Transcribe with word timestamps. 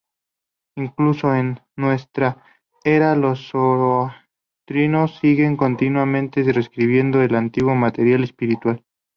Incluso 0.77 1.35
en 1.35 1.59
nuestra 1.75 2.43
era, 2.83 3.15
los 3.15 3.51
zoroastrianos 3.51 5.19
siguen 5.19 5.55
continuamente 5.55 6.41
reescribiendo 6.41 7.21
el 7.21 7.35
antiguo 7.35 7.75
material 7.75 8.23
espiritual. 8.23 8.83